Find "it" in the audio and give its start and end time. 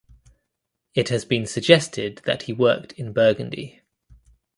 0.95-1.09